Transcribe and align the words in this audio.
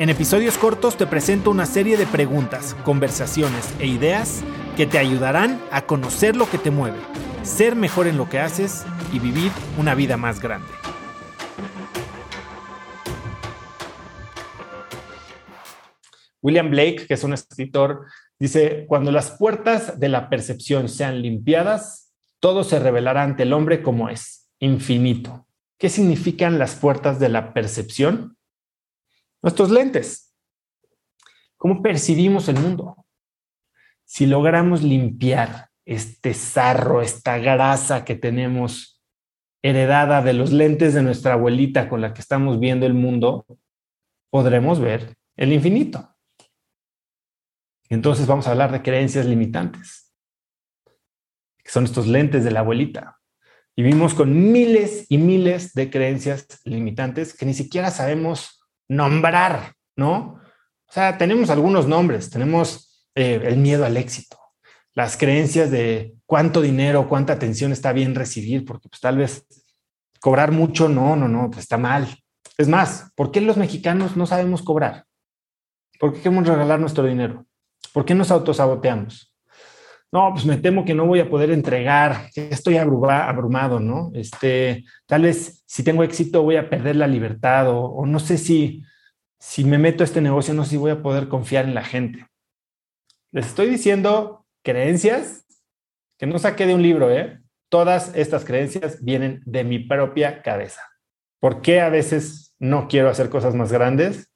En 0.00 0.08
episodios 0.08 0.56
cortos 0.56 0.96
te 0.96 1.06
presento 1.06 1.50
una 1.50 1.66
serie 1.66 1.98
de 1.98 2.06
preguntas, 2.06 2.74
conversaciones 2.84 3.74
e 3.80 3.86
ideas 3.86 4.42
que 4.74 4.86
te 4.86 4.96
ayudarán 4.96 5.60
a 5.70 5.82
conocer 5.82 6.36
lo 6.36 6.48
que 6.48 6.56
te 6.56 6.70
mueve, 6.70 6.96
ser 7.42 7.76
mejor 7.76 8.06
en 8.06 8.16
lo 8.16 8.26
que 8.26 8.38
haces 8.38 8.86
y 9.12 9.18
vivir 9.18 9.52
una 9.76 9.94
vida 9.94 10.16
más 10.16 10.40
grande. 10.40 10.68
William 16.40 16.70
Blake, 16.70 17.04
que 17.06 17.12
es 17.12 17.22
un 17.22 17.34
escritor, 17.34 18.06
dice, 18.38 18.86
cuando 18.88 19.12
las 19.12 19.32
puertas 19.32 20.00
de 20.00 20.08
la 20.08 20.30
percepción 20.30 20.88
sean 20.88 21.20
limpiadas, 21.20 22.10
todo 22.40 22.64
se 22.64 22.78
revelará 22.78 23.22
ante 23.22 23.42
el 23.42 23.52
hombre 23.52 23.82
como 23.82 24.08
es, 24.08 24.48
infinito. 24.60 25.46
¿Qué 25.76 25.90
significan 25.90 26.58
las 26.58 26.74
puertas 26.74 27.20
de 27.20 27.28
la 27.28 27.52
percepción? 27.52 28.38
Nuestros 29.42 29.70
lentes. 29.70 30.34
¿Cómo 31.56 31.82
percibimos 31.82 32.48
el 32.48 32.58
mundo? 32.58 33.06
Si 34.04 34.26
logramos 34.26 34.82
limpiar 34.82 35.70
este 35.84 36.34
sarro, 36.34 37.02
esta 37.02 37.38
grasa 37.38 38.04
que 38.04 38.14
tenemos 38.14 39.02
heredada 39.62 40.22
de 40.22 40.32
los 40.32 40.52
lentes 40.52 40.94
de 40.94 41.02
nuestra 41.02 41.34
abuelita 41.34 41.88
con 41.88 42.00
la 42.00 42.14
que 42.14 42.20
estamos 42.20 42.60
viendo 42.60 42.86
el 42.86 42.94
mundo, 42.94 43.46
podremos 44.30 44.80
ver 44.80 45.16
el 45.36 45.52
infinito. 45.52 46.14
Entonces 47.88 48.26
vamos 48.26 48.46
a 48.46 48.52
hablar 48.52 48.72
de 48.72 48.82
creencias 48.82 49.26
limitantes, 49.26 50.14
que 51.58 51.70
son 51.70 51.84
estos 51.84 52.06
lentes 52.06 52.44
de 52.44 52.52
la 52.52 52.60
abuelita. 52.60 53.20
Vivimos 53.76 54.14
con 54.14 54.52
miles 54.52 55.06
y 55.08 55.18
miles 55.18 55.72
de 55.72 55.90
creencias 55.90 56.46
limitantes 56.64 57.34
que 57.34 57.46
ni 57.46 57.54
siquiera 57.54 57.90
sabemos 57.90 58.59
nombrar, 58.90 59.74
¿no? 59.96 60.40
O 60.88 60.92
sea, 60.92 61.16
tenemos 61.16 61.48
algunos 61.48 61.86
nombres, 61.86 62.28
tenemos 62.28 63.06
eh, 63.14 63.40
el 63.44 63.56
miedo 63.56 63.86
al 63.86 63.96
éxito, 63.96 64.36
las 64.94 65.16
creencias 65.16 65.70
de 65.70 66.14
cuánto 66.26 66.60
dinero, 66.60 67.08
cuánta 67.08 67.32
atención 67.32 67.70
está 67.70 67.92
bien 67.92 68.16
recibir, 68.16 68.64
porque 68.64 68.88
pues 68.88 69.00
tal 69.00 69.16
vez 69.16 69.46
cobrar 70.18 70.50
mucho, 70.50 70.88
no, 70.88 71.14
no, 71.14 71.28
no, 71.28 71.48
pues 71.50 71.60
está 71.60 71.78
mal. 71.78 72.08
Es 72.58 72.66
más, 72.66 73.12
¿por 73.14 73.30
qué 73.30 73.40
los 73.40 73.56
mexicanos 73.56 74.16
no 74.16 74.26
sabemos 74.26 74.62
cobrar? 74.62 75.06
¿Por 76.00 76.12
qué 76.12 76.18
queremos 76.18 76.48
regalar 76.48 76.80
nuestro 76.80 77.04
dinero? 77.04 77.46
¿Por 77.92 78.04
qué 78.04 78.16
nos 78.16 78.32
autosaboteamos? 78.32 79.29
No, 80.12 80.30
pues 80.32 80.44
me 80.44 80.56
temo 80.56 80.84
que 80.84 80.94
no 80.94 81.06
voy 81.06 81.20
a 81.20 81.30
poder 81.30 81.52
entregar, 81.52 82.30
estoy 82.34 82.78
abrumado, 82.78 83.78
¿no? 83.78 84.10
Este, 84.12 84.84
tal 85.06 85.22
vez 85.22 85.62
si 85.66 85.84
tengo 85.84 86.02
éxito 86.02 86.42
voy 86.42 86.56
a 86.56 86.68
perder 86.68 86.96
la 86.96 87.06
libertad 87.06 87.66
o, 87.68 88.04
no 88.06 88.18
sé 88.18 88.36
si, 88.36 88.82
si 89.38 89.62
me 89.64 89.78
meto 89.78 90.02
a 90.02 90.06
este 90.06 90.20
negocio, 90.20 90.52
no 90.52 90.64
sé 90.64 90.70
si 90.70 90.76
voy 90.78 90.90
a 90.90 91.02
poder 91.02 91.28
confiar 91.28 91.64
en 91.64 91.74
la 91.74 91.84
gente. 91.84 92.26
Les 93.30 93.46
estoy 93.46 93.70
diciendo 93.70 94.46
creencias 94.64 95.46
que 96.18 96.26
no 96.26 96.40
saqué 96.40 96.66
de 96.66 96.74
un 96.74 96.82
libro, 96.82 97.12
¿eh? 97.12 97.40
Todas 97.68 98.12
estas 98.16 98.44
creencias 98.44 99.04
vienen 99.04 99.42
de 99.46 99.62
mi 99.62 99.78
propia 99.78 100.42
cabeza. 100.42 100.82
¿Por 101.38 101.62
qué 101.62 101.80
a 101.80 101.88
veces 101.88 102.56
no 102.58 102.88
quiero 102.88 103.10
hacer 103.10 103.30
cosas 103.30 103.54
más 103.54 103.70
grandes? 103.70 104.32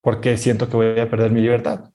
Porque 0.00 0.38
siento 0.38 0.70
que 0.70 0.76
voy 0.76 0.98
a 0.98 1.10
perder 1.10 1.30
mi 1.32 1.42
libertad 1.42 1.91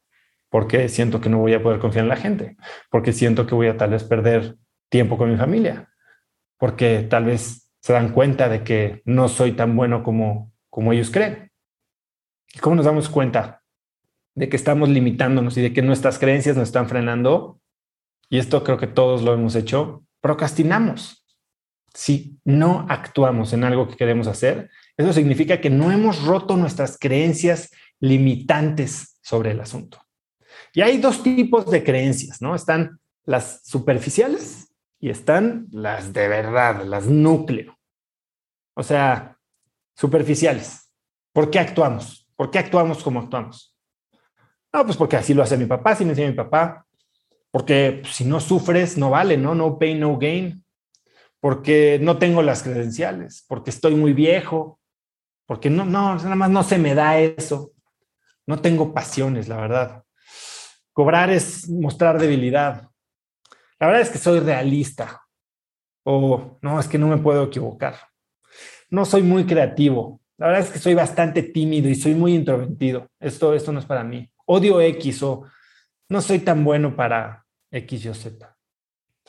porque 0.49 0.89
siento 0.89 1.21
que 1.21 1.29
no 1.29 1.39
voy 1.39 1.53
a 1.53 1.61
poder 1.61 1.79
confiar 1.79 2.05
en 2.05 2.09
la 2.09 2.15
gente, 2.15 2.57
porque 2.89 3.13
siento 3.13 3.45
que 3.45 3.55
voy 3.55 3.67
a 3.67 3.77
tal 3.77 3.91
vez 3.91 4.03
perder 4.03 4.55
tiempo 4.89 5.17
con 5.17 5.29
mi 5.29 5.37
familia, 5.37 5.89
porque 6.57 7.05
tal 7.09 7.25
vez 7.25 7.71
se 7.81 7.93
dan 7.93 8.11
cuenta 8.11 8.49
de 8.49 8.63
que 8.63 9.01
no 9.05 9.27
soy 9.29 9.53
tan 9.53 9.75
bueno 9.75 10.03
como, 10.03 10.51
como 10.69 10.93
ellos 10.93 11.11
creen. 11.11 11.51
¿Y 12.53 12.59
cómo 12.59 12.75
nos 12.75 12.85
damos 12.85 13.09
cuenta 13.09 13.63
de 14.35 14.49
que 14.49 14.55
estamos 14.55 14.89
limitándonos 14.89 15.57
y 15.57 15.61
de 15.61 15.73
que 15.73 15.81
nuestras 15.81 16.19
creencias 16.19 16.55
nos 16.55 16.69
están 16.69 16.87
frenando? 16.87 17.59
Y 18.29 18.39
esto 18.39 18.63
creo 18.63 18.77
que 18.77 18.87
todos 18.87 19.21
lo 19.21 19.33
hemos 19.33 19.55
hecho, 19.55 20.03
procrastinamos. 20.21 21.25
Si 21.93 22.39
no 22.43 22.85
actuamos 22.89 23.53
en 23.53 23.63
algo 23.63 23.87
que 23.87 23.95
queremos 23.95 24.27
hacer, 24.27 24.69
eso 24.97 25.13
significa 25.13 25.59
que 25.59 25.69
no 25.69 25.91
hemos 25.91 26.23
roto 26.23 26.57
nuestras 26.57 26.97
creencias 26.99 27.71
limitantes 27.99 29.17
sobre 29.21 29.51
el 29.51 29.61
asunto. 29.61 30.06
Y 30.73 30.81
hay 30.81 30.97
dos 30.97 31.23
tipos 31.23 31.69
de 31.71 31.83
creencias, 31.83 32.41
¿no? 32.41 32.55
Están 32.55 32.99
las 33.25 33.61
superficiales 33.63 34.73
y 34.99 35.09
están 35.09 35.67
las 35.71 36.13
de 36.13 36.27
verdad, 36.27 36.83
las 36.85 37.07
núcleo. 37.07 37.77
O 38.73 38.83
sea, 38.83 39.37
superficiales. 39.95 40.91
¿Por 41.33 41.49
qué 41.49 41.59
actuamos? 41.59 42.27
¿Por 42.35 42.51
qué 42.51 42.59
actuamos 42.59 43.03
como 43.03 43.19
actuamos? 43.19 43.75
No, 44.73 44.85
pues 44.85 44.97
porque 44.97 45.17
así 45.17 45.33
lo 45.33 45.43
hace 45.43 45.57
mi 45.57 45.65
papá, 45.65 45.95
si 45.95 46.05
me 46.05 46.11
dice 46.11 46.27
mi 46.27 46.33
papá. 46.33 46.85
Porque 47.51 48.01
si 48.11 48.25
no 48.25 48.39
sufres, 48.39 48.97
no 48.97 49.09
vale, 49.09 49.37
¿no? 49.37 49.55
No 49.55 49.79
pain, 49.79 49.99
no 49.99 50.17
gain. 50.17 50.63
Porque 51.39 51.99
no 52.01 52.17
tengo 52.17 52.41
las 52.41 52.63
credenciales, 52.63 53.45
porque 53.47 53.69
estoy 53.69 53.95
muy 53.95 54.13
viejo, 54.13 54.79
porque 55.45 55.69
no, 55.69 55.85
no, 55.85 56.15
nada 56.15 56.35
más 56.35 56.49
no 56.49 56.63
se 56.63 56.77
me 56.77 56.93
da 56.93 57.19
eso. 57.19 57.71
No 58.45 58.59
tengo 58.61 58.93
pasiones, 58.93 59.47
la 59.47 59.57
verdad. 59.57 60.03
Cobrar 60.97 61.29
es 61.29 61.69
mostrar 61.69 62.17
debilidad. 62.17 62.89
La 63.79 63.85
verdad 63.85 64.01
es 64.01 64.09
que 64.09 64.17
soy 64.17 64.39
realista. 64.39 65.21
O 66.03 66.57
no, 66.63 66.79
es 66.79 66.87
que 66.87 66.97
no 66.97 67.07
me 67.07 67.19
puedo 67.19 67.43
equivocar. 67.43 67.97
No 68.89 69.05
soy 69.05 69.21
muy 69.21 69.45
creativo. 69.45 70.21
La 70.37 70.47
verdad 70.47 70.63
es 70.63 70.71
que 70.71 70.79
soy 70.79 70.95
bastante 70.95 71.43
tímido 71.43 71.87
y 71.87 71.93
soy 71.93 72.15
muy 72.15 72.33
introvertido. 72.33 73.11
Esto, 73.19 73.53
esto 73.53 73.71
no 73.71 73.77
es 73.77 73.85
para 73.85 74.03
mí. 74.03 74.27
Odio 74.47 74.81
X 74.81 75.21
o 75.21 75.43
no 76.09 76.19
soy 76.19 76.39
tan 76.39 76.63
bueno 76.63 76.95
para 76.95 77.45
X 77.69 78.05
y 78.05 78.13
Z. 78.15 78.57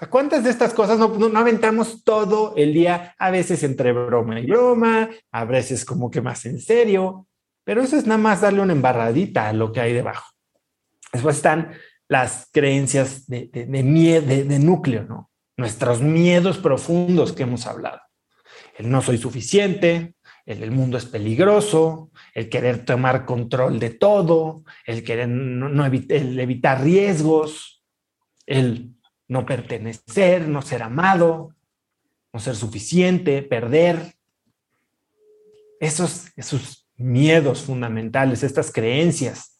¿cuántas 0.08 0.44
de 0.44 0.50
estas 0.50 0.72
cosas 0.72 0.98
no, 0.98 1.08
no, 1.08 1.38
aventamos 1.38 2.02
todo 2.02 2.54
el 2.56 2.72
día? 2.72 3.14
A 3.18 3.30
veces 3.30 3.62
entre 3.62 3.92
broma 3.92 4.40
y 4.40 4.46
broma, 4.46 5.10
a 5.30 5.44
veces 5.44 5.84
como 5.84 6.10
que 6.10 6.22
más 6.22 6.46
en 6.46 6.60
serio, 6.60 7.26
pero 7.62 7.82
eso 7.82 7.98
es 7.98 8.06
nada 8.06 8.16
más 8.16 8.40
darle 8.40 8.62
una 8.62 8.72
embarradita 8.72 9.50
a 9.50 9.52
lo 9.52 9.70
que 9.70 9.82
hay 9.82 9.92
debajo. 9.92 10.37
Después 11.12 11.36
están 11.36 11.72
las 12.08 12.48
creencias 12.52 13.26
de, 13.26 13.66
miedo, 13.66 14.26
de, 14.26 14.58
núcleo, 14.58 15.04
¿no? 15.04 15.30
Nuestros 15.56 16.00
miedos 16.00 16.58
profundos 16.58 17.32
que 17.32 17.42
hemos 17.42 17.66
hablado. 17.66 18.00
El 18.76 18.90
no 18.90 19.02
soy 19.02 19.18
suficiente, 19.18 20.14
el, 20.46 20.62
el 20.62 20.70
mundo 20.70 20.96
es 20.96 21.04
peligroso, 21.04 22.10
el 22.34 22.48
querer 22.48 22.84
tomar 22.84 23.26
control 23.26 23.78
de 23.78 23.90
todo, 23.90 24.64
el 24.86 25.02
querer 25.02 25.28
no, 25.28 25.84
evitar 25.84 26.82
riesgos, 26.82 27.82
el 28.46 28.94
no 29.26 29.44
pertenecer, 29.44 30.48
no 30.48 30.62
ser 30.62 30.82
amado, 30.82 31.54
no 32.32 32.40
ser 32.40 32.56
suficiente, 32.56 33.42
perder. 33.42 34.14
Esos, 35.80 36.28
esos 36.36 36.88
miedos 36.96 37.62
fundamentales, 37.62 38.42
estas 38.42 38.72
creencias 38.72 39.57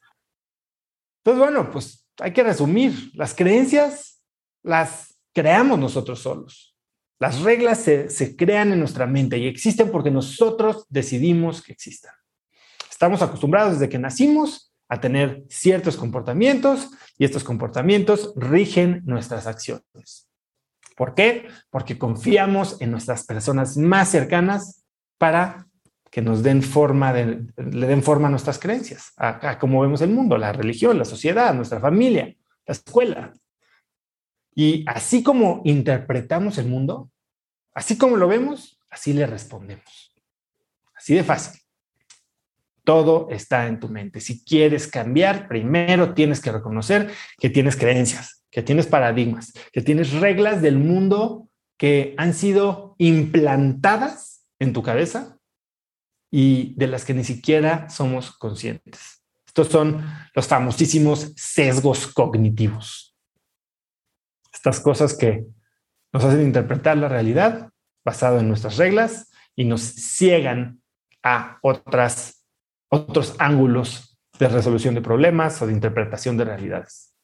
entonces, 1.19 1.39
bueno, 1.39 1.71
pues 1.71 2.09
hay 2.21 2.33
que 2.33 2.43
resumir. 2.43 3.11
Las 3.15 3.35
creencias 3.35 4.23
las 4.63 5.19
creamos 5.33 5.79
nosotros 5.79 6.21
solos. 6.21 6.77
Las 7.21 7.41
reglas 7.43 7.79
se, 7.81 8.37
crean 8.37 8.73
en 8.73 8.79
nuestra 8.79 9.07
mente 9.07 9.39
y 9.39 9.47
existen 9.47 9.91
porque 9.91 10.11
nosotros 10.11 10.87
decidimos 10.89 11.63
que 11.63 11.73
existan. 11.73 12.13
Estamos 12.91 13.23
acostumbrados 13.23 13.75
desde 13.75 13.89
que 13.89 13.99
nacimos 13.99 14.73
a 14.89 15.01
tener 15.01 15.45
ciertos 15.49 15.97
comportamientos 15.97 16.91
y 17.19 17.25
estos 17.25 17.45
comportamientos 17.45 18.33
rigen 18.37 19.03
nuestras 19.05 19.47
acciones. 19.47 20.29
¿Por 20.97 21.15
qué? 21.15 21.49
Porque 21.71 21.99
confiamos 21.99 22.81
en 22.81 22.91
nuestras 22.91 23.25
personas 23.25 23.77
más 23.77 24.11
cercanas 24.11 24.85
para 25.19 25.68
que 26.11 26.23
nos 26.23 26.43
den 26.43 26.63
forma, 26.63 27.13
le 27.13 27.87
den 27.87 28.03
forma 28.03 28.29
a 28.29 28.31
nuestras 28.31 28.59
creencias, 28.59 29.13
a, 29.17 29.59
cómo 29.59 29.81
vemos 29.81 30.01
el 30.01 30.11
mundo, 30.11 30.39
la 30.39 30.53
religión, 30.53 30.99
la 30.99 31.05
sociedad, 31.05 31.55
nuestra 31.55 31.81
familia, 31.81 32.35
la 32.67 32.73
escuela. 32.73 33.35
Y 34.55 34.85
así 34.89 35.23
como 35.23 35.63
interpretamos 35.65 36.59
el 36.59 36.67
mundo, 36.67 37.11
así 37.75 37.97
como 37.97 38.17
lo 38.17 38.29
vemos, 38.29 38.81
así 38.91 39.13
le 39.13 39.27
respondemos. 39.27 40.15
Así 40.95 41.15
de 41.15 41.23
fácil. 41.23 41.61
Todo 42.83 43.29
está 43.31 43.67
en 43.67 43.79
tu 43.79 43.89
mente. 43.89 44.21
Si 44.21 44.45
quieres 44.45 44.89
cambiar, 44.89 45.47
primero 45.47 46.15
tienes 46.15 46.41
que 46.41 46.51
reconocer 46.51 47.13
que 47.39 47.51
tienes 47.51 47.77
creencias, 47.77 48.43
que 48.51 48.63
tienes 48.63 48.87
paradigmas, 48.87 49.53
que 49.73 49.83
tienes 49.83 50.13
reglas 50.13 50.63
del 50.63 50.79
mundo 50.79 51.49
que 51.77 52.15
han 52.17 52.35
sido 52.35 52.97
implantadas 52.99 54.47
en 54.59 54.73
tu 54.73 54.83
cabeza 54.83 55.38
y 56.31 56.75
de 56.77 56.87
las 56.87 57.05
que 57.05 57.15
ni 57.15 57.25
siquiera 57.25 57.89
somos 57.89 58.33
conscientes. 58.33 59.23
Estos 59.47 59.69
son 59.69 60.05
los 60.35 60.47
famosísimos 60.47 61.33
sesgos 61.37 62.07
cognitivos. 62.07 63.17
Estas 64.53 64.81
cosas 64.81 65.15
que 65.15 65.47
nos 66.13 66.25
hacen 66.25 66.43
interpretar 66.43 66.97
la 66.97 67.09
realidad 67.09 67.71
basado 68.05 68.39
en 68.39 68.49
nuestras 68.49 68.77
reglas 68.77 69.31
y 69.55 69.65
nos 69.65 69.83
ciegan 69.83 70.81
a 71.23 71.59
otras, 71.63 72.45
otros 72.89 73.35
ángulos 73.39 74.19
de 74.39 74.49
resolución 74.49 74.95
de 74.95 75.03
problemas 75.03 75.61
o 75.61 75.67
de 75.67 75.73
interpretación 75.73 76.37
de 76.37 76.45
realidades. 76.45 77.15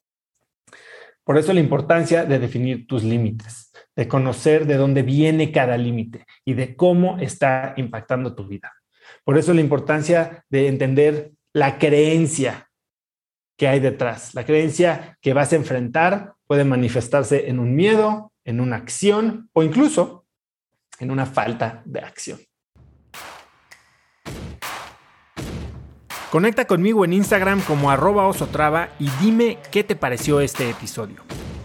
Por 1.25 1.39
eso 1.39 1.53
la 1.55 1.61
importancia 1.61 2.25
de 2.25 2.39
definir 2.39 2.87
tus 2.87 3.03
límites, 3.03 3.73
de 3.97 4.09
conocer 4.09 4.67
de 4.67 4.77
dónde 4.77 5.03
viene 5.03 5.53
cada 5.53 5.79
límite 5.79 6.27
y 6.45 6.55
de 6.55 6.77
cómo 6.77 7.19
está 7.19 7.73
impactando 7.77 8.35
tu 8.35 8.47
vida. 8.47 8.73
Por 9.25 9.38
eso 9.38 9.55
la 9.55 9.62
importancia 9.62 10.44
de 10.50 10.69
entender 10.69 11.32
la 11.53 11.79
creencia 11.79 12.71
que 13.56 13.69
hay 13.69 13.81
detrás. 13.81 14.35
La 14.35 14.44
creencia 14.44 15.19
que 15.21 15.32
vas 15.32 15.53
a 15.53 15.56
enfrentar 15.56 16.35
puede 16.47 16.65
manifestarse 16.65 17.49
en 17.49 17.59
un 17.59 17.75
miedo, 17.75 18.32
en 18.44 18.61
una 18.61 18.76
acción 18.76 19.49
o 19.53 19.62
incluso 19.62 20.26
en 20.99 21.11
una 21.11 21.26
falta 21.26 21.82
de 21.87 22.00
acción. 22.00 22.38
Conecta 26.31 26.67
conmigo 26.67 27.05
en 27.05 27.12
Instagram 27.12 27.61
como 27.62 27.91
arroba 27.91 28.27
osotrava 28.27 28.88
y 28.99 29.09
dime 29.20 29.59
qué 29.70 29.85
te 29.85 29.94
pareció 29.94 30.41
este 30.41 30.69
episodio. 30.69 31.23